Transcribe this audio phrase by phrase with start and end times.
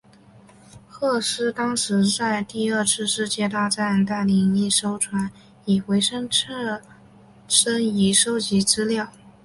[0.89, 5.29] 赫斯当时在第二次世界大战带领一艘船
[5.65, 6.81] 以回声测
[7.47, 9.11] 深仪收集资料。